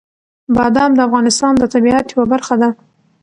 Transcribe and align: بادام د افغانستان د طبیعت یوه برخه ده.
بادام 0.55 0.91
د 0.95 0.99
افغانستان 1.07 1.53
د 1.57 1.63
طبیعت 1.73 2.05
یوه 2.13 2.25
برخه 2.33 2.55
ده. 2.61 2.69